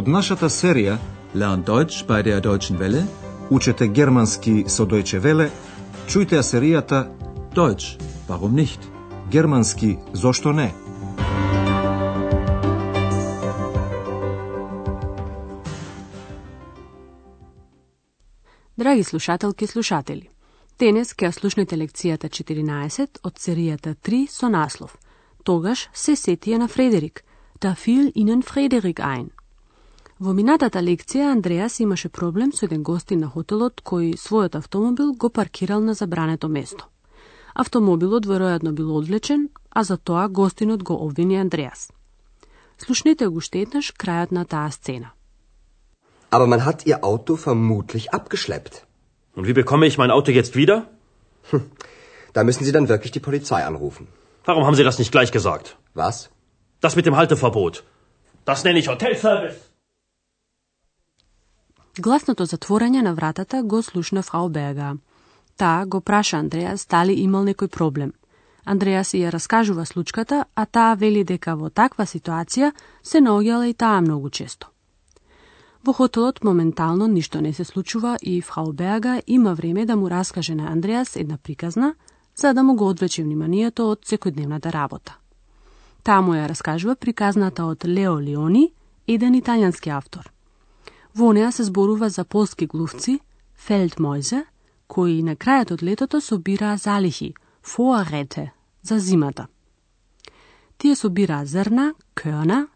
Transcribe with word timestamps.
Од 0.00 0.06
нашата 0.08 0.48
серија 0.48 0.94
Learn 1.34 1.60
Deutsch 1.66 2.06
bei 2.08 2.22
der 2.24 2.40
Deutschen 2.40 2.78
Welle. 2.80 3.02
Учете 3.50 3.88
германски 3.88 4.64
со 4.66 4.86
Deutsche 4.86 5.18
Welle, 5.20 5.50
чујте 6.08 6.38
ја 6.38 6.42
серијата 6.42 7.00
Deutsch, 7.54 7.98
warum 8.28 8.54
nicht? 8.54 8.80
Германски 9.30 9.98
зошто 10.12 10.52
не? 10.52 10.72
Драги 18.78 19.04
слушателки 19.04 19.64
и 19.64 19.68
слушатели, 19.68 20.30
денес 20.78 21.12
ќе 21.12 21.28
ја 21.28 21.32
слушнете 21.32 21.76
лекцијата 21.76 22.28
14 22.28 23.20
од 23.22 23.34
серијата 23.36 23.94
3 23.94 24.26
со 24.30 24.48
наслов 24.48 24.96
Тогаш 25.44 25.88
се 25.92 26.16
сетија 26.16 26.56
на 26.56 26.68
Фредерик, 26.68 27.24
да 27.60 27.74
фил 27.74 28.12
инен 28.14 28.42
Фредерик 28.42 29.00
ein. 29.00 29.39
Во 30.19 30.31
минатата 30.33 30.79
лекција 30.79 31.31
Андреас 31.31 31.79
имаше 31.79 32.09
проблем 32.09 32.51
со 32.53 32.65
еден 32.65 32.83
гостин 32.83 33.19
на 33.19 33.29
хотелот 33.29 33.81
кој 33.83 34.13
својот 34.15 34.55
автомобил 34.55 35.13
го 35.13 35.29
паркирал 35.29 35.81
на 35.81 35.93
забрането 35.93 36.47
место. 36.47 36.85
Автомобилот 37.53 38.25
веројатно 38.25 38.71
бил 38.71 38.95
одвлечен, 38.95 39.49
а 39.71 39.83
за 39.83 39.97
тоа 39.97 40.27
гостинот 40.27 40.83
го 40.83 40.93
обвини 40.93 41.35
Андреас. 41.35 41.91
Слушнете 42.77 43.27
го 43.27 43.37
уште 43.37 43.59
еднаш 43.59 43.91
крајот 43.91 44.31
на 44.31 44.45
таа 44.45 44.71
сцена. 44.71 45.11
Aber 46.31 46.47
man 46.47 46.65
hat 46.65 46.85
ihr 46.85 47.03
Auto 47.03 47.35
vermutlich 47.35 48.13
abgeschleppt. 48.13 48.85
Und 49.35 49.47
wie 49.47 49.53
bekomme 49.61 49.85
ich 49.87 49.97
mein 49.97 50.11
Auto 50.11 50.31
jetzt 50.31 50.55
wieder? 50.55 50.77
Da 52.33 52.43
müssen 52.43 52.63
Sie 52.65 52.71
dann 52.71 52.89
wirklich 52.89 53.11
die 53.11 53.25
Polizei 53.29 53.63
anrufen. 53.65 54.07
Warum 54.45 54.65
haben 54.65 54.75
Sie 54.75 54.83
das 54.83 54.99
nicht 54.99 55.11
gleich 55.11 55.31
gesagt? 55.31 55.77
Was? 55.93 56.29
Das 56.81 56.95
mit 56.95 57.05
dem 57.05 57.15
Halteverbot. 57.15 57.83
Das 58.45 58.63
nenne 58.63 58.79
ich 58.79 58.87
Hotelservice. 58.87 59.68
Гласното 62.00 62.46
затворање 62.46 63.02
на 63.04 63.10
вратата 63.14 63.58
го 63.62 63.82
слушна 63.82 64.22
фрау 64.22 64.48
Берга. 64.48 64.94
Таа 65.56 65.86
го 65.86 66.00
праша 66.00 66.38
Андреас 66.38 66.86
дали 66.86 67.12
имал 67.12 67.44
некој 67.44 67.68
проблем. 67.68 68.12
Андреас 68.64 69.12
ја 69.14 69.32
раскажува 69.34 69.84
случката, 69.84 70.44
а 70.54 70.64
таа 70.64 70.94
вели 70.94 71.24
дека 71.24 71.56
во 71.60 71.68
таква 71.68 72.06
ситуација 72.06 72.72
се 73.02 73.20
наоѓала 73.20 73.68
и 73.68 73.74
таа 73.74 74.00
многу 74.00 74.30
често. 74.30 74.70
Во 75.84 75.92
хотелот 75.92 76.44
моментално 76.44 77.06
ништо 77.06 77.40
не 77.40 77.52
се 77.52 77.64
случува 77.64 78.16
и 78.22 78.40
фрау 78.40 78.72
Берга 78.72 79.20
има 79.26 79.54
време 79.54 79.86
да 79.86 79.96
му 79.96 80.10
раскаже 80.10 80.54
на 80.54 80.72
Андреас 80.72 81.16
една 81.16 81.36
приказна, 81.36 81.94
за 82.36 82.54
да 82.54 82.62
му 82.62 82.76
го 82.76 82.88
одвлече 82.88 83.22
вниманието 83.22 83.90
од 83.90 84.06
секојдневната 84.06 84.72
работа. 84.72 85.18
Таа 86.02 86.20
му 86.22 86.32
ја 86.32 86.48
раскажува 86.48 86.96
приказната 86.96 87.64
од 87.64 87.84
Лео 87.84 88.16
Леони, 88.16 88.72
еден 89.06 89.34
италијански 89.34 89.96
автор. 89.96 90.32
Во 91.14 91.32
неа 91.32 91.52
се 91.52 91.64
зборува 91.64 92.08
за 92.08 92.24
полски 92.24 92.66
глувци, 92.66 93.20
фелдмојзе, 93.66 94.44
кои 94.86 95.22
на 95.22 95.36
крајот 95.36 95.72
од 95.74 95.82
летото 95.82 96.20
собираа 96.20 96.76
залихи, 96.76 97.34
фоарете, 97.62 98.52
за 98.82 98.98
зимата. 98.98 99.46
Тие 100.78 100.96
собираа 100.96 101.46
зрна, 101.46 101.94
кърна, 102.14 102.68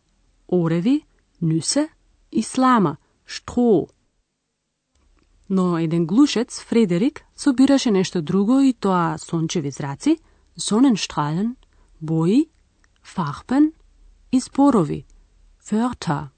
ореви, 0.48 1.02
нюсе 1.42 1.88
и 2.32 2.42
слама, 2.42 2.96
штро. 3.26 3.86
Но 5.48 5.78
еден 5.78 6.06
глушец, 6.06 6.60
Фредерик, 6.60 7.24
собираше 7.36 7.90
нешто 7.90 8.22
друго 8.22 8.60
и 8.60 8.72
тоа 8.72 9.18
сончеви 9.18 9.70
зраци, 9.70 10.18
соненштрален, 10.56 11.56
бои, 12.00 12.48
фарбен 13.02 13.72
и 14.32 14.40
спорови, 14.40 15.04
Wörter. 15.64 16.33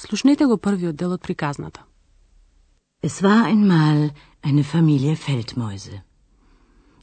Слушнете 0.00 0.46
го 0.46 0.56
првиот 0.56 0.96
дел 0.96 1.12
од 1.12 1.22
приказната. 1.22 1.80
Es 3.02 3.22
war 3.22 3.44
einmal 3.44 4.10
eine 4.42 4.64
Familie 4.64 5.16
Feldmäuse. 5.16 6.02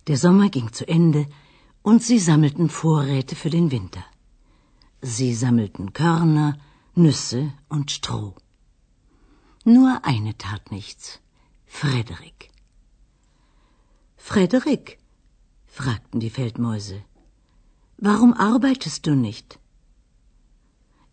Der 0.07 0.17
Sommer 0.17 0.49
ging 0.49 0.71
zu 0.71 0.87
Ende 0.87 1.25
und 1.81 2.03
sie 2.03 2.19
sammelten 2.19 2.69
Vorräte 2.69 3.35
für 3.35 3.49
den 3.49 3.71
Winter. 3.71 4.03
Sie 5.01 5.33
sammelten 5.33 5.93
Körner, 5.93 6.57
Nüsse 6.95 7.53
und 7.69 7.91
Stroh. 7.91 8.35
Nur 9.65 9.91
eine 10.03 10.37
tat 10.37 10.71
nichts. 10.71 11.19
Frederik. 11.65 12.51
Frederik, 14.17 14.99
fragten 15.65 16.19
die 16.19 16.29
Feldmäuse, 16.29 17.03
warum 17.97 18.33
arbeitest 18.33 19.05
du 19.07 19.15
nicht? 19.15 19.59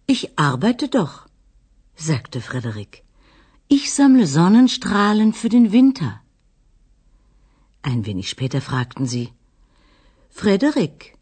Ich 0.06 0.38
arbeite 0.38 0.88
doch, 0.88 1.26
sagte 1.95 2.41
Frederik. 2.41 3.03
Ich 3.67 3.93
sammle 3.93 4.27
Sonnenstrahlen 4.27 5.33
für 5.33 5.49
den 5.49 5.71
Winter. 5.71 6.21
Ein 7.81 8.05
wenig 8.05 8.29
später 8.29 8.61
fragten 8.61 9.05
sie, 9.05 9.29
Frederik, 10.29 11.17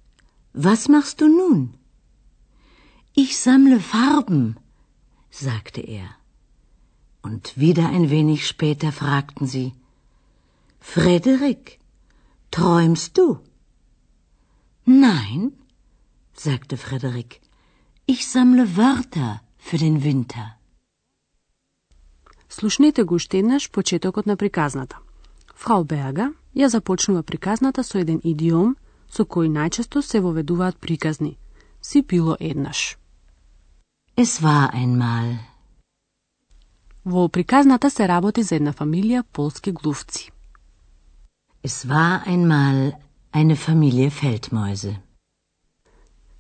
was 0.54 0.88
machst 0.88 1.22
du 1.22 1.28
nun? 1.28 1.76
Ich 3.14 3.38
sammle 3.38 3.80
Farben, 3.80 4.58
sagte 5.30 5.82
er. 5.82 6.10
Und 7.22 7.58
wieder 7.58 7.90
ein 7.90 8.10
wenig 8.10 8.48
später 8.48 8.92
fragten 8.92 9.48
sie, 9.48 9.74
Frederik, 10.80 11.80
träumst 12.52 13.18
du? 13.18 13.40
Nein, 14.86 15.54
sagte 16.34 16.76
Frederik, 16.78 17.40
ich 18.06 18.28
sammle 18.28 18.76
Wörter 18.76 19.42
für 19.58 19.78
den 19.78 20.04
Winter. 20.04 20.58
Слушнете 22.54 23.04
го 23.04 23.16
уште 23.16 23.38
еднаш 23.38 23.72
почетокот 23.72 24.26
на 24.26 24.36
приказната. 24.38 24.98
Фрау 25.56 25.84
Берга 25.84 26.34
ја 26.56 26.68
започнува 26.68 27.24
приказната 27.24 27.84
со 27.84 27.98
еден 27.98 28.20
идиом 28.24 28.76
со 29.10 29.26
кој 29.26 29.50
најчесто 29.50 30.02
се 30.02 30.20
воведуваат 30.20 30.78
приказни. 30.78 31.38
Си 31.82 32.02
било 32.02 32.38
еднаш. 32.40 32.98
Es 34.18 34.38
war 34.46 34.70
einmal. 34.76 35.36
Во 37.06 37.28
приказната 37.28 37.90
се 37.90 38.08
работи 38.08 38.44
за 38.44 38.56
една 38.56 38.74
фамилија 38.74 39.24
полски 39.34 39.72
глувци. 39.72 40.32
Es 41.64 41.86
war 41.90 42.22
einmal 42.28 42.94
eine 43.34 43.56
Familie 43.56 44.10
Feldmäuse. 44.10 44.96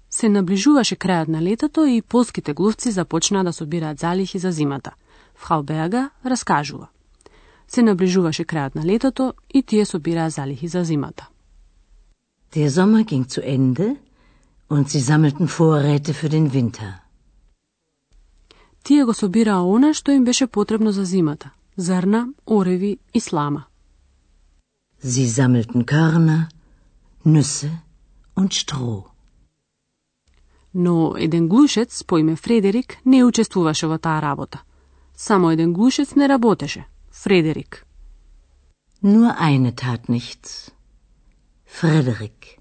Се 0.10 0.30
наближуваше 0.30 0.96
крајот 0.96 1.28
на 1.28 1.42
летото 1.42 1.86
и 1.86 2.02
полските 2.02 2.54
глувци 2.54 2.92
започнаа 2.92 3.44
да 3.44 3.54
собираат 3.54 4.00
залихи 4.00 4.40
за 4.40 4.52
зимата. 4.52 4.92
Фрау 5.36 5.64
Берга 5.64 6.10
раскажува. 6.26 6.88
Се 7.68 7.82
наближуваше 7.82 8.44
крајот 8.44 8.76
на 8.76 8.86
летото 8.86 9.34
и 9.54 9.64
тие 9.64 9.86
собираа 9.86 10.30
залихи 10.30 10.68
за 10.68 10.84
зимата. 10.84 11.28
Der 12.54 12.70
Sommer 12.70 13.04
ging 13.04 13.26
zu 13.26 13.42
Ende 13.42 13.96
und 14.70 14.90
sie 14.90 15.02
sammelten 15.02 15.48
Vorräte 15.48 16.14
für 16.14 16.30
den 16.30 16.54
Winter. 16.54 17.04
Тие 18.84 19.06
го 19.06 19.14
собираа 19.14 19.64
она 19.76 19.94
што 19.94 20.12
им 20.12 20.24
беше 20.24 20.48
потребно 20.48 20.92
за 20.92 21.06
зимата. 21.06 21.52
Зрна, 21.78 22.28
ореви 22.46 23.00
и 23.14 23.20
слама. 23.20 23.66
Sie 25.04 25.28
sammelten 25.28 25.86
Körner, 25.86 26.50
Nüsse 27.26 27.72
und 28.36 28.52
Stroh. 28.54 29.04
Но 30.74 31.16
еден 31.18 31.48
глушец 31.48 32.04
по 32.04 32.18
име 32.18 32.36
Фредерик 32.36 32.98
не 33.06 33.24
учествуваше 33.24 33.88
во 33.88 33.98
таа 33.98 34.22
работа. 34.22 34.62
Само 35.16 35.52
еден 35.52 35.74
глушец 35.74 36.16
не 36.16 36.30
работеше. 36.30 36.86
Фредерик. 37.12 37.86
Nur 39.04 39.36
eine 39.38 39.72
tat 39.72 40.10
nichts. 40.10 40.72
Frederik. 41.66 42.60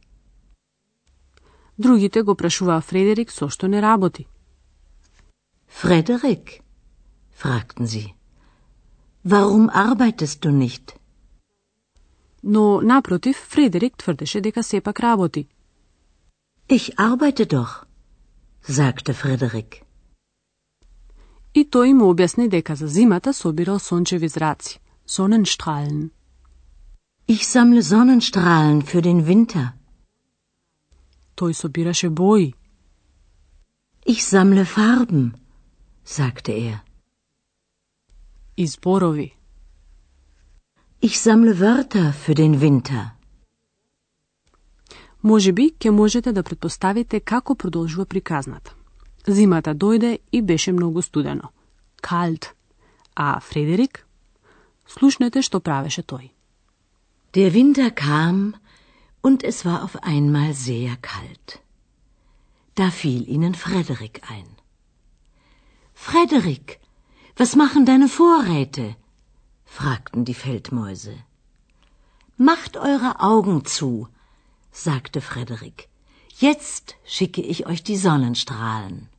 Другите 1.78 2.22
го 2.22 2.34
прашуваа 2.34 2.80
Фредерик 2.80 3.30
со 3.30 3.48
што 3.48 3.66
не 3.66 3.80
работи. 3.80 4.26
Frederik, 5.68 6.62
fragten 7.32 7.86
sie. 7.86 8.14
Warum 9.24 9.70
arbeitest 9.70 10.40
du 10.44 10.50
nicht? 10.50 10.96
Но 12.42 12.80
напротив, 12.80 13.36
Фредерик 13.48 13.96
тврдеше 13.96 14.40
дека 14.40 14.62
сепак 14.62 15.00
работи. 15.00 15.48
Ich 16.68 16.98
arbeite 16.98 17.46
doch, 17.46 17.86
sagte 18.62 19.14
Frederik. 19.14 19.82
И 21.54 21.64
тој 21.64 21.90
им 21.90 22.00
објасни 22.02 22.48
дека 22.48 22.76
за 22.76 22.88
зимата 22.88 23.32
собирал 23.32 23.78
сончеви 23.78 24.28
зраци, 24.28 24.80
соненштрален. 25.06 26.10
Ich 27.28 27.46
sammle 27.46 27.82
Sonnenstrahlen 27.82 28.82
für 28.82 29.00
den 29.00 29.26
Winter. 29.26 29.66
Тој 31.36 31.52
собираше 31.52 32.08
бои. 32.10 32.54
Ich 34.06 34.24
sammle 34.24 34.64
Farben, 34.64 35.32
sagte 36.04 36.52
er. 36.52 36.82
и 38.56 38.66
зборови. 38.66 39.32
Ich 41.00 41.20
sammle 41.20 41.60
Wörter 41.60 42.12
für 42.12 42.34
den 42.34 42.60
Winter. 42.60 43.04
Може 45.22 45.52
би 45.52 45.70
ќе 45.80 45.90
можете 45.90 46.32
да 46.32 46.42
предпоставите 46.42 47.20
како 47.20 47.54
продолжува 47.54 48.04
приказната. 48.06 48.74
Зимата 49.27 49.75
дојде 49.75 50.19
и 50.31 50.41
беше 50.41 50.71
многу 50.71 51.01
студено. 51.01 51.51
kalt. 52.01 52.53
А 53.15 53.39
Фредерик? 53.39 54.05
Слушнете 54.87 55.41
што 55.41 55.59
правеше 55.59 56.03
тој. 56.11 56.31
Der 57.33 57.49
Winter 57.53 57.89
kam 57.91 58.55
und 59.21 59.43
es 59.43 59.65
war 59.65 59.83
auf 59.83 59.95
einmal 60.03 60.53
sehr 60.53 60.95
kalt. 61.01 61.59
Da 62.75 62.89
fiel 62.91 63.27
ihnen 63.27 63.55
Frederik 63.55 64.21
ein. 64.29 64.49
Frederik, 65.93 66.79
was 67.35 67.55
machen 67.55 67.85
deine 67.85 68.07
Vorräte? 68.07 68.95
fragten 69.65 70.23
die 70.25 70.39
Feldmäuse. 70.45 71.15
Macht 72.37 72.77
eure 72.77 73.19
Augen 73.19 73.65
zu, 73.65 74.07
sagte 74.71 75.21
Frederik. 75.21 75.89
Jetzt 76.39 76.95
schicke 77.03 77.41
ich 77.41 77.65
euch 77.65 77.81
die 77.83 77.97
Sonnenstrahlen. 77.97 79.09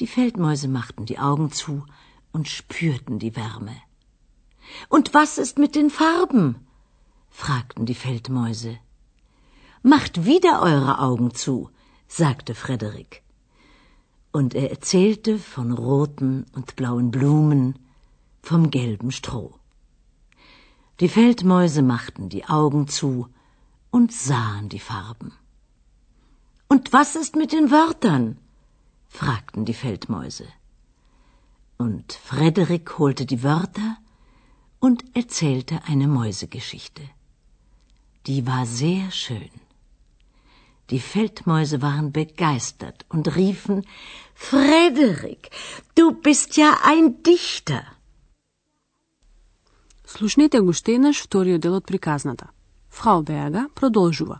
Die 0.00 0.06
Feldmäuse 0.06 0.68
machten 0.68 1.06
die 1.06 1.18
Augen 1.18 1.50
zu 1.50 1.84
und 2.32 2.48
spürten 2.48 3.18
die 3.18 3.34
Wärme. 3.34 3.76
Und 4.88 5.12
was 5.12 5.38
ist 5.38 5.58
mit 5.58 5.74
den 5.74 5.90
Farben? 5.90 6.66
fragten 7.30 7.84
die 7.84 7.94
Feldmäuse. 7.94 8.78
Macht 9.82 10.24
wieder 10.24 10.62
eure 10.62 11.00
Augen 11.00 11.34
zu, 11.34 11.70
sagte 12.06 12.54
Frederik. 12.54 13.22
Und 14.30 14.54
er 14.54 14.70
erzählte 14.70 15.38
von 15.38 15.72
roten 15.72 16.46
und 16.52 16.76
blauen 16.76 17.10
Blumen, 17.10 17.78
vom 18.42 18.70
gelben 18.70 19.10
Stroh. 19.10 19.54
Die 21.00 21.08
Feldmäuse 21.08 21.82
machten 21.82 22.28
die 22.28 22.44
Augen 22.44 22.86
zu 22.88 23.28
und 23.90 24.12
sahen 24.12 24.68
die 24.68 24.80
Farben. 24.80 25.32
Und 26.68 26.92
was 26.92 27.16
ist 27.16 27.34
mit 27.34 27.52
den 27.52 27.70
Wörtern? 27.70 28.38
fragten 29.07 29.65
die 29.65 29.73
Feldmäuse. 29.73 30.47
Und 31.77 32.13
Frederik 32.13 32.97
holte 32.99 33.25
die 33.25 33.43
Wörter 33.43 33.97
und 34.79 35.03
erzählte 35.15 35.81
eine 35.85 36.07
Mäusegeschichte. 36.07 37.03
Die 38.27 38.45
war 38.47 38.65
sehr 38.65 39.11
schön. 39.11 39.51
Die 40.89 40.99
Feldmäuse 40.99 41.81
waren 41.81 42.11
begeistert 42.11 43.05
und 43.09 43.35
riefen 43.35 43.85
Frederik, 44.35 45.49
du 45.95 46.11
bist 46.11 46.57
ja 46.57 46.77
ein 46.83 47.23
Dichter. 47.23 47.83
Слушнете 50.05 50.59
го 50.61 50.69
уште 50.69 50.93
еднаш 50.93 51.23
вториот 51.23 51.61
дел 51.61 51.75
од 51.75 51.85
приказната. 51.85 52.47
Фрау 52.89 53.23
Берга 53.23 53.67
продолжува. 53.75 54.39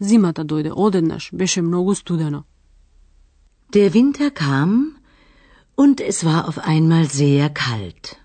Зимата 0.00 0.44
дојде 0.44 0.72
одеднаш, 0.74 1.30
беше 1.32 1.62
многу 1.62 1.94
студено. 1.94 2.44
Der 3.74 3.88
Winter 3.94 4.30
kam 4.30 4.70
und 5.74 6.00
es 6.00 6.24
war 6.24 6.48
auf 6.48 6.58
einmal 6.58 7.04
sehr 7.08 7.48
kalt. 7.50 8.16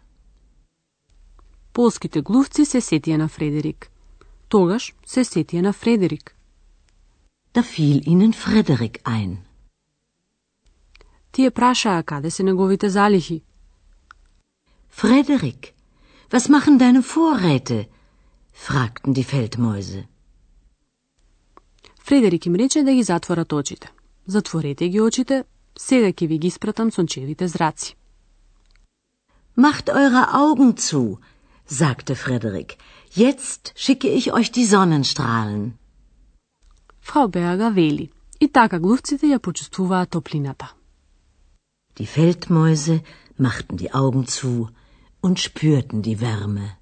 Полските 1.73 2.21
глувци 2.21 2.65
се 2.65 2.81
сетија 2.81 3.17
на 3.17 3.27
Фредерик. 3.27 3.89
Тогаш 4.49 4.93
се 5.05 5.23
сетија 5.23 5.61
на 5.61 5.73
Фредерик. 5.73 6.35
Da 7.53 7.63
fiel 7.63 8.01
ihnen 8.05 8.33
Frederik 8.33 8.99
ein. 9.05 9.37
Тие 11.31 11.51
прашаа 11.51 12.03
каде 12.03 12.31
се 12.31 12.43
неговите 12.43 12.89
залихи. 12.89 13.41
Frederik, 14.91 15.73
was 16.31 16.49
machen 16.49 16.77
deine 16.77 17.01
Vorräte? 17.01 17.85
fragten 18.53 19.13
die 19.13 19.23
Feldmäuse. 19.23 20.03
Фредерик 21.99 22.45
им 22.45 22.55
рече 22.55 22.83
да 22.83 22.93
ги 22.93 23.03
затворат 23.03 23.53
очите. 23.53 23.91
Затворете 24.26 24.88
ги 24.88 25.00
очите, 25.00 25.44
сега 25.78 26.08
ќе 26.12 26.26
ви 26.26 26.38
ги 26.38 26.46
испратам 26.46 26.90
сончевите 26.90 27.48
зраци. 27.48 27.96
Macht 29.56 29.88
eure 29.88 30.24
Augen 30.32 30.74
zu, 30.76 31.18
sagte 31.66 32.14
Frederik. 32.14 32.76
Jetzt 33.14 33.72
schicke 33.76 34.08
ich 34.08 34.32
euch 34.32 34.50
die 34.50 34.66
Sonnenstrahlen. 34.66 35.72
Фрау 37.00 37.28
Берга 37.28 37.70
вели. 37.70 38.10
И 38.40 38.48
така 38.48 38.78
глувците 38.78 39.26
ја 39.26 39.38
почувствуваат 39.38 40.10
топлината. 40.10 40.74
Die 41.96 42.06
Feldmäuse 42.06 43.00
machten 43.38 43.76
die 43.76 43.94
Augen 43.94 44.26
zu 44.26 44.68
und 45.22 45.38
spürten 45.38 46.02
die 46.02 46.20
Wärme. 46.20 46.76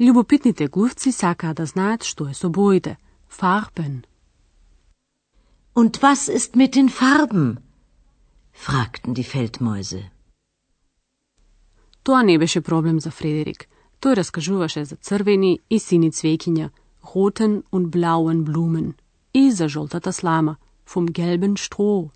Љубопитните 0.00 0.68
глувци 0.68 1.12
сакаат 1.12 1.56
да 1.56 1.66
знаат 1.66 2.02
што 2.02 2.28
е 2.28 2.34
со 2.34 2.50
боите. 2.50 2.96
Farben. 3.30 4.02
Und 5.73 6.01
was 6.01 6.27
ist 6.27 6.55
mit 6.55 6.75
den 6.75 6.89
Farben? 6.89 7.59
fragten 8.51 9.13
die 9.13 9.23
Feldmäuse. 9.23 10.01
Тоа 12.03 12.23
не 12.23 12.37
беше 12.37 12.61
проблем 12.61 12.99
за 12.99 13.11
Фредерик. 13.11 13.69
Тој 14.01 14.15
раскажуваше 14.15 14.85
за 14.85 14.95
црвени 14.95 15.59
и 15.69 15.79
сини 15.79 16.09
цвеќиња, 16.11 16.69
roten 17.11 17.63
und 17.71 17.91
blauen 17.91 18.43
Blumen 18.47 18.93
и 19.33 19.51
за 19.51 19.67
жолтата 19.67 20.13
слама, 20.13 20.57
vom 20.85 21.05
gelben 21.07 21.55
Stroh. 21.57 22.09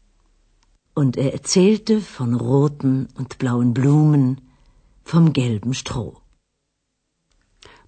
Und 0.96 1.18
er 1.18 1.34
erzählte 1.34 2.02
von 2.02 2.36
roten 2.36 3.08
und 3.18 3.38
blauen 3.38 3.74
Blumen, 3.74 4.38
vom 5.04 5.34
gelben 5.34 5.74
Stroh. 5.74 6.14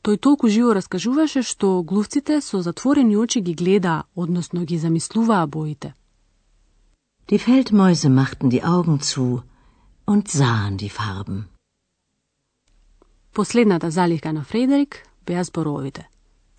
Тој 0.02 0.16
толку 0.16 0.48
живо 0.48 0.72
раскажуваше 0.72 1.42
што 1.44 1.82
глувците 1.82 2.40
со 2.40 2.62
затворени 2.64 3.16
очи 3.16 3.40
ги 3.40 3.52
гледаа, 3.52 4.04
односно 4.16 4.64
ги 4.64 4.78
замислуваа 4.78 5.46
боите. 5.46 5.92
Die 7.28 7.38
Feldmäuse 7.38 8.08
machten 8.08 8.48
die 8.50 8.64
Augen 8.64 9.00
zu 9.00 9.42
und 10.06 10.28
sahen 10.28 10.76
die 10.76 10.88
Farben. 10.88 11.48
Последната 13.32 13.90
залика 13.90 14.32
на 14.32 14.42
Фредерик 14.44 15.06
беа 15.26 15.44
зборовите. 15.44 16.08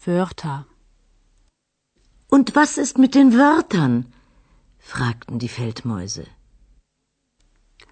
Wörter. 0.05 0.63
Und 2.29 2.55
was 2.55 2.77
ist 2.77 2.97
mit 2.97 3.15
den 3.15 3.33
Wörtern? 3.33 4.05
fragten 4.79 5.39
die 5.39 5.49
Feldmäuse. 5.49 6.25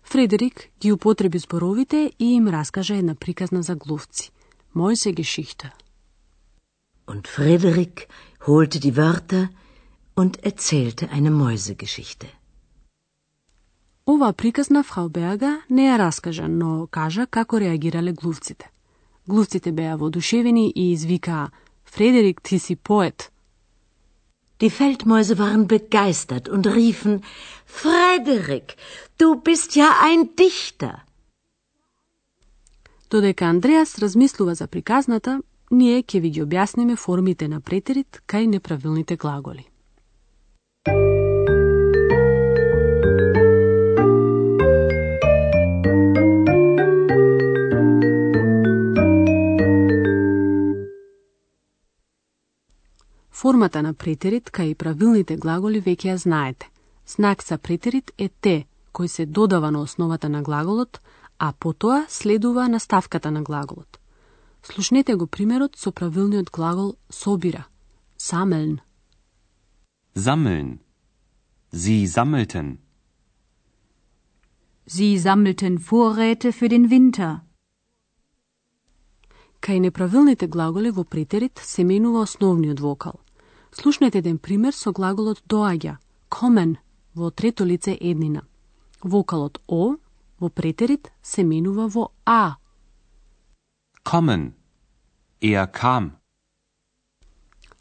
Фредерик 0.03 0.69
ги 0.79 0.91
употреби 0.91 1.39
зборовите 1.39 2.11
и 2.19 2.25
им 2.35 2.47
раскажа 2.47 2.95
една 2.95 3.15
приказна 3.15 3.63
за 3.63 3.75
глувци. 3.75 4.31
Мојсе 4.74 5.12
Geschichte. 5.12 5.72
Und 7.06 7.28
Frederik 7.28 8.08
holte 8.46 8.80
die 8.80 8.96
Wörter 8.96 9.50
und 10.14 10.42
erzählte 10.44 11.10
eine 11.10 11.30
Mäusegeschichte. 11.30 12.26
Ова 14.06 14.32
приказна 14.32 14.82
фрау 14.82 15.08
Берга 15.08 15.62
не 15.70 15.88
ја 15.88 15.96
раскажа, 15.96 16.48
но 16.48 16.86
кажа 16.86 17.26
како 17.26 17.58
реагирале 17.58 18.12
глувците. 18.12 18.70
Глувците 19.26 19.72
беа 19.72 19.96
воодушевени 19.96 20.72
и 20.74 20.92
извикаа 20.92 21.50
Фредерик, 21.84 22.42
ти 22.42 22.58
си 22.58 22.76
поет. 22.76 23.30
Die 24.60 24.70
Feldmäuse 24.70 25.38
waren 25.38 25.66
begeistert 25.66 26.48
und 26.48 26.66
riefen 26.66 27.22
Frederik, 27.66 28.76
du 29.18 29.34
bist 29.46 29.74
ja 29.74 29.88
ein 30.00 30.36
Dichter. 30.36 30.94
Додека 33.11 33.45
Андреас 33.45 33.99
размислува 33.99 34.55
за 34.55 34.67
приказната, 34.67 35.41
ние 35.71 36.03
ќе 36.03 36.19
ви 36.21 36.29
ги 36.29 36.43
објасниме 36.43 36.95
формите 36.95 37.47
на 37.47 37.57
претерит 37.59 38.21
кај 38.29 38.45
неправилните 38.45 39.15
глаголи. 39.17 39.65
Формата 53.31 53.81
на 53.81 53.93
претерит 53.93 54.51
кај 54.53 54.75
правилните 54.75 55.37
глаголи 55.37 55.81
веќе 55.81 56.13
ја 56.13 56.15
знаете. 56.15 56.69
Знак 57.07 57.41
за 57.43 57.57
претерит 57.57 58.11
е 58.17 58.29
те, 58.29 58.65
кој 58.93 59.07
се 59.07 59.25
додава 59.25 59.71
на 59.71 59.81
основата 59.81 60.29
на 60.29 60.43
глаголот, 60.43 61.01
а 61.39 61.53
потоа 61.53 62.05
следува 62.09 62.67
наставката 62.67 63.31
на 63.31 63.41
глаголот. 63.41 63.99
Слушнете 64.63 65.15
го 65.15 65.27
примерот 65.27 65.77
со 65.77 65.91
правилниот 65.91 66.49
глагол 66.51 66.95
собира. 67.09 67.67
Самелн. 68.17 68.81
Sammeln. 70.15 70.79
Sie 71.71 72.07
sammelten. 72.07 72.77
Sie 74.85 75.17
sammelten 75.17 75.77
Vorräte 75.77 76.51
für 76.51 76.67
den 76.67 76.89
Winter. 76.89 77.41
Кај 79.61 79.79
неправилните 79.79 80.47
глаголи 80.47 80.89
во 80.89 81.03
претерит 81.03 81.59
се 81.63 81.83
менува 81.83 82.23
основниот 82.23 82.79
вокал. 82.79 83.19
Слушнете 83.71 84.17
еден 84.17 84.37
пример 84.37 84.73
со 84.73 84.91
глаголот 84.91 85.43
доаѓа, 85.47 85.97
комен, 86.29 86.77
во 87.13 87.31
трето 87.31 87.65
лице 87.65 87.97
еднина. 87.99 88.41
Вокалот 89.03 89.61
О 89.67 89.95
во 90.39 90.49
претерит 90.49 91.11
се 91.23 91.43
менува 91.43 91.87
во 91.87 92.11
А. 92.25 92.55
Kommen. 94.03 94.53
Er 95.41 95.67
kam. 95.71 96.11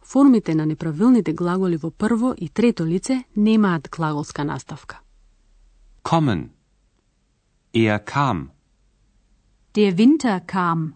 Формите 0.02 0.54
на 0.54 0.66
неправилните 0.66 1.32
глаголи 1.32 1.76
во 1.76 1.90
прво 1.90 2.34
и 2.36 2.48
трето 2.48 2.86
лице 2.86 3.24
немаат 3.36 3.88
глаголска 3.90 4.44
наставка. 4.44 5.00
Kommen. 6.02 6.48
Er 7.72 8.04
kam. 8.04 8.50
Der 9.74 9.94
Winter 9.94 10.40
kam. 10.46 10.94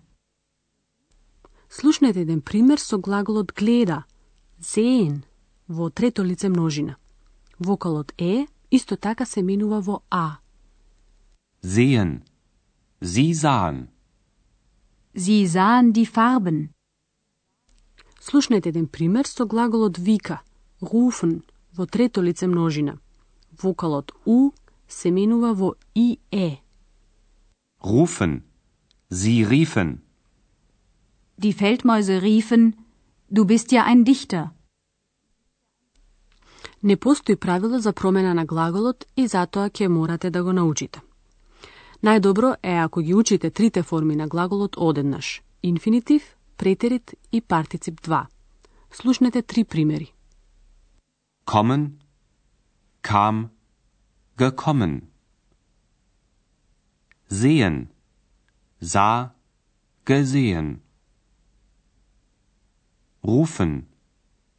Слушнете 1.68 2.20
еден 2.20 2.40
пример 2.40 2.78
со 2.78 2.98
глаголот 2.98 3.52
гледа, 3.52 4.04
sehen, 4.60 5.24
во 5.68 5.90
трето 5.90 6.24
лице 6.24 6.48
множина. 6.48 6.96
Вокалот 7.58 8.12
е 8.18 8.46
исто 8.70 8.96
така 8.96 9.24
се 9.26 9.42
менува 9.42 9.80
во 9.80 10.02
а. 10.10 10.41
Sehen. 11.64 12.24
Sie 13.00 13.34
sahen. 13.34 13.88
Sie 15.14 15.46
sahen 15.46 15.92
die 15.92 16.06
Farben. 16.06 16.70
Слушнете 18.20 18.70
еден 18.70 18.88
пример 18.88 19.26
со 19.26 19.46
глаголот 19.46 19.98
вика, 19.98 20.42
rufen, 20.80 21.42
во 21.72 21.86
трето 21.86 22.20
лице 22.20 22.46
множина. 22.46 22.98
Вокалот 23.62 24.12
у 24.26 24.52
се 24.88 25.10
менува 25.10 25.54
во 25.54 25.74
и 25.94 26.18
е. 26.32 26.62
Rufen. 27.80 28.42
Sie 29.10 29.44
riefen. 29.44 30.00
Die 31.38 31.52
Feldmäuse 31.52 32.22
riefen, 32.22 32.74
du 33.28 33.44
bist 33.44 33.72
ja 33.72 33.84
ein 33.84 34.04
Dichter. 34.04 34.50
Не 36.82 36.96
постои 36.96 37.36
правило 37.36 37.78
за 37.78 37.92
промена 37.92 38.34
на 38.34 38.44
глаголот 38.44 39.06
и 39.16 39.26
затоа 39.26 39.70
ќе 39.70 39.88
морате 39.88 40.30
да 40.30 40.42
го 40.42 40.52
научите. 40.52 41.00
Најдобро 42.02 42.56
е 42.62 42.72
ако 42.82 43.00
ги 43.00 43.14
учите 43.14 43.50
трите 43.50 43.82
форми 43.82 44.16
на 44.16 44.26
глаголот 44.28 44.76
одеднаш– 44.76 45.42
инфинитив, 45.62 46.36
претерит 46.56 47.14
и 47.32 47.40
партицип 47.40 48.00
2. 48.00 48.26
Слушнете 48.92 49.42
три 49.42 49.64
примери. 49.64 50.12
Kommen. 51.46 51.90
Kam. 53.02 53.50
Gekommen. 54.36 55.02
Sehen. 57.30 57.88
Sah. 58.80 59.30
Gesehen. 60.04 60.80
Rufen. 63.24 63.86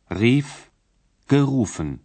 Rief. 0.09 0.71
Gerufen. 1.27 2.00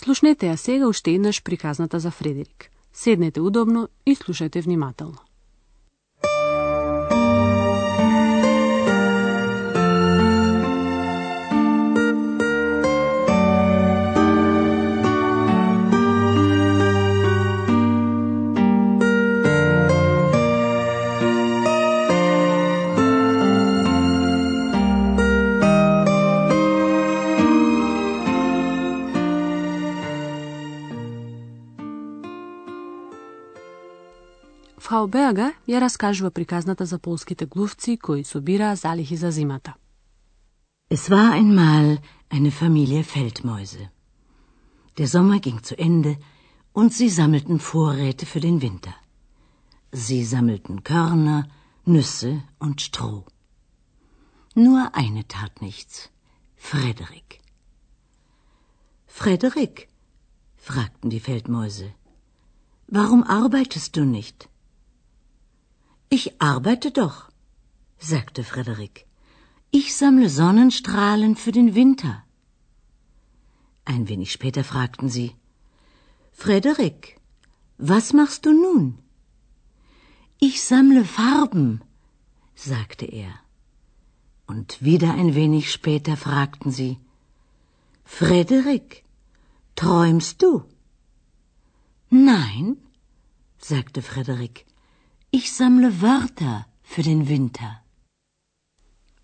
Слушнете 0.00 0.48
ја 0.48 0.56
сега 0.56 0.86
уште 0.88 1.12
еднаш 1.12 1.42
приказната 1.44 1.98
за 2.00 2.10
Фредерик. 2.10 2.70
Седнете 2.92 3.40
удобно 3.40 3.88
и 4.06 4.14
слушајте 4.16 4.62
внимателно. 4.64 5.18
Фрау 34.89 35.07
Берга 35.07 35.53
ја 35.67 35.79
раскажува 35.79 36.31
приказната 36.31 36.85
за 36.85 36.99
полските 36.99 37.45
глувци 37.45 37.97
кои 37.97 38.23
собираа 38.23 38.75
залихи 38.75 39.17
за 39.17 39.31
зимата. 39.31 39.73
Es 40.89 41.09
war 41.09 41.31
einmal 41.33 41.97
eine 42.29 42.51
Familie 42.51 43.03
Feldmäuse. 43.03 43.89
Der 44.97 45.07
Sommer 45.07 45.39
ging 45.39 45.59
zu 45.63 45.75
Ende 45.77 46.17
und 46.73 46.93
sie 46.93 47.09
sammelten 47.09 47.59
Vorräte 47.59 48.25
für 48.25 48.39
den 48.39 48.61
Winter. 48.61 48.93
Sie 49.91 50.23
sammelten 50.23 50.83
Körner, 50.83 51.47
Nüsse 51.85 52.43
und 52.59 52.81
Stroh. 52.81 53.25
Nur 54.55 54.81
eine 54.93 55.23
tat 55.27 55.61
nichts. 55.61 56.09
Frederik. 56.55 57.29
Frederik, 59.07 59.87
fragten 60.57 61.09
die 61.09 61.19
Feldmäuse, 61.19 61.93
warum 62.87 63.23
arbeitest 63.23 63.95
du 63.95 64.03
nicht? 64.05 64.49
Ich 66.12 66.42
arbeite 66.42 66.90
doch, 66.90 67.30
sagte 67.98 68.42
Frederik. 68.42 69.06
Ich 69.70 69.94
sammle 69.96 70.28
Sonnenstrahlen 70.28 71.36
für 71.36 71.52
den 71.52 71.76
Winter. 71.76 72.24
Ein 73.84 74.08
wenig 74.08 74.32
später 74.32 74.64
fragten 74.64 75.08
sie 75.08 75.36
Frederik, 76.32 77.20
was 77.78 78.12
machst 78.12 78.44
du 78.46 78.52
nun? 78.52 78.98
Ich 80.40 80.64
sammle 80.64 81.04
Farben, 81.04 81.80
sagte 82.56 83.06
er. 83.06 83.32
Und 84.48 84.82
wieder 84.82 85.14
ein 85.14 85.36
wenig 85.36 85.70
später 85.70 86.16
fragten 86.16 86.72
sie 86.72 86.98
Frederik, 88.04 89.04
träumst 89.76 90.42
du? 90.42 90.64
Nein, 92.08 92.76
sagte 93.58 94.02
Frederik. 94.02 94.66
Ich 95.31 95.51
sammle 95.53 96.01
Wörter 96.01 96.65
für 96.83 97.03
den 97.03 97.27
Winter. 97.27 97.71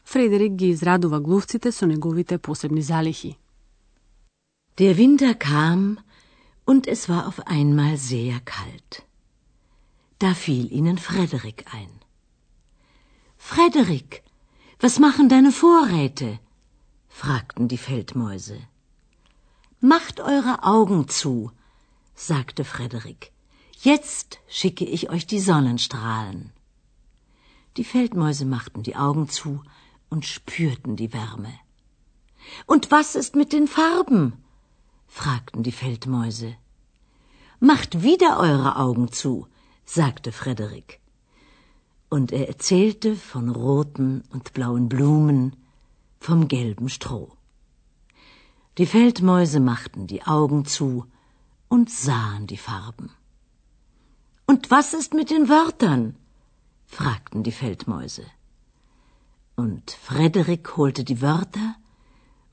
Фредерик 0.04 0.54
ги 0.62 0.68
израдува 0.74 1.20
глувците 1.20 1.72
со 1.72 1.86
неговите 1.86 2.38
посебни 2.38 2.82
залихи. 2.82 3.38
Der 4.78 4.98
Winter 4.98 5.34
kam 5.36 6.00
und 6.66 6.88
es 6.88 7.10
war 7.10 7.28
auf 7.28 7.40
einmal 7.48 7.98
sehr 7.98 8.40
kalt. 8.56 8.92
Da 10.20 10.34
fiel 10.34 10.66
ihnen 10.72 10.98
Frederik 10.98 11.60
ein. 11.74 11.92
Frederik, 13.38 14.24
was 14.80 15.00
machen 15.00 15.30
deine 15.30 15.52
Vorräte? 15.52 16.40
fragten 17.10 17.68
die 17.68 17.82
Feldmäuse. 17.88 18.60
Macht 19.80 20.20
eure 20.20 20.64
Augen 20.64 21.08
zu, 21.08 21.52
sagte 22.16 22.64
Frederik. 22.64 23.32
Jetzt 23.87 24.41
schicke 24.49 24.85
ich 24.85 25.11
euch 25.11 25.29
die 25.29 25.39
Sonnenstrahlen. 25.39 26.51
Die 27.77 27.85
Feldmäuse 27.85 28.45
machten 28.45 28.83
die 28.83 28.97
Augen 28.97 29.29
zu 29.29 29.63
und 30.11 30.27
spürten 30.27 30.97
die 30.97 31.13
Wärme. 31.13 31.53
Und 32.67 32.91
was 32.91 33.15
ist 33.15 33.37
mit 33.37 33.53
den 33.53 33.69
Farben? 33.69 34.43
fragten 35.07 35.63
die 35.63 35.71
Feldmäuse. 35.71 36.57
Macht 37.61 38.03
wieder 38.03 38.41
eure 38.41 38.75
Augen 38.75 39.13
zu, 39.13 39.47
sagte 39.85 40.33
Frederik. 40.33 40.99
Und 42.11 42.33
er 42.33 42.49
erzählte 42.49 43.15
von 43.15 43.49
roten 43.51 44.25
und 44.33 44.53
blauen 44.53 44.89
Blumen, 44.89 45.55
vom 46.19 46.49
gelben 46.49 46.89
Stroh. 46.89 47.31
Die 48.79 48.87
Feldmäuse 48.87 49.61
machten 49.61 50.09
die 50.09 50.25
Augen 50.25 50.65
zu 50.65 51.07
und 51.69 51.89
sahen 51.89 52.49
die 52.49 52.57
Farben. 52.57 53.13
Und 54.46 54.72
was 54.72 54.94
ist 54.94 55.14
mit 55.14 55.30
den 55.30 55.50
Wörtern? 55.50 56.16
fragten 56.86 57.44
die 57.44 57.52
Feldmäuse. 57.52 58.26
Und 59.56 59.92
Frederik 59.92 60.78
holte 60.78 61.04
die 61.04 61.22
Wörter 61.22 61.76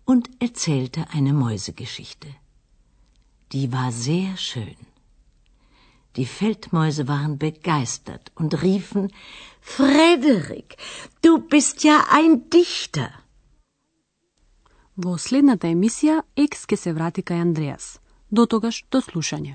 und 0.05 0.31
erzählte 0.41 1.07
eine 1.11 1.33
Mäusegeschichte. 1.33 2.29
Die 3.53 3.73
war 3.73 3.91
sehr 3.93 4.37
schön. 4.37 4.77
Die 6.17 6.27
Feldmäuse 6.27 7.09
waren 7.09 7.39
begeistert 7.39 8.33
und 8.35 8.63
riefen 8.63 9.13
Frederik, 9.61 10.77
du 11.23 11.39
bist 11.39 11.85
ja 11.85 11.97
ein 12.11 12.49
Dichter. 12.51 13.11
Во 14.99 15.15
следната 15.15 15.69
емисија 15.71 16.25
Екс 16.35 16.67
ке 16.67 16.77
се 16.77 16.93
врати 16.93 17.23
кај 17.23 17.41
Андреас. 17.41 18.01
До 18.31 18.47
тогаш, 18.47 18.83
до 18.91 18.99
слушање. 18.99 19.55